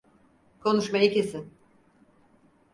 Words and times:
Konuşmayı 0.59 1.13
kesin. 1.13 1.53